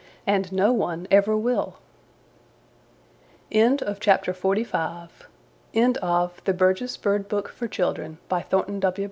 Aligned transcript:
And 0.25 0.51
no 0.51 0.73
one 0.73 1.07
ever 1.11 1.37
will. 1.37 1.75
End 3.51 3.83
of 3.83 3.99
the 3.99 4.03
Project 4.05 4.29
Gutenberg 4.41 5.27
EBook 5.75 5.97
of 6.01 6.43
The 6.45 6.53
Burgess 6.53 6.97
Bird 6.97 7.27
Book 7.29 7.49
for 7.49 7.67
Children, 7.67 8.17
by 8.27 8.41
Thornton 8.41 8.79
W. 8.79 8.99